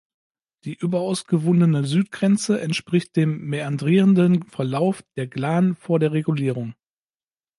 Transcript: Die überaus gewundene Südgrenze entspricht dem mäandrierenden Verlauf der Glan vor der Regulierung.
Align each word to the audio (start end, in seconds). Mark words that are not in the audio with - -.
Die 0.65 0.73
überaus 0.73 1.27
gewundene 1.27 1.83
Südgrenze 1.83 2.59
entspricht 2.59 3.15
dem 3.15 3.39
mäandrierenden 3.45 4.41
Verlauf 4.41 5.03
der 5.15 5.27
Glan 5.27 5.75
vor 5.75 5.99
der 5.99 6.11
Regulierung. 6.11 6.73